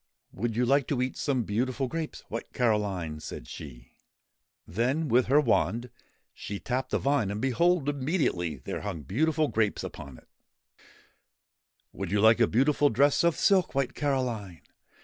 'Would 0.31 0.55
you 0.55 0.65
like 0.65 0.87
to 0.87 0.99
eat 0.99 1.15
some 1.15 1.43
beautiful 1.43 1.87
grapes, 1.87 2.21
White 2.21 2.53
Caroline?' 2.53 3.19
said 3.19 3.47
she. 3.47 3.91
Then 4.67 5.07
with 5.07 5.27
her 5.27 5.39
wand 5.39 5.91
she 6.33 6.57
tapped 6.59 6.91
a 6.95 6.97
vine, 6.97 7.29
and 7.29 7.39
behold, 7.39 7.87
immediately 7.87 8.55
there 8.55 8.81
hung 8.81 9.03
beautiful 9.03 9.47
grapes 9.47 9.83
upon 9.83 10.17
it 10.17 10.27
1 11.91 11.99
'Would 11.99 12.09
you 12.11 12.19
like 12.19 12.39
a 12.39 12.47
beautiful 12.47 12.89
dress 12.89 13.23
of 13.23 13.35
silk, 13.35 13.75
White 13.75 13.93
Caroline?' 13.93 14.61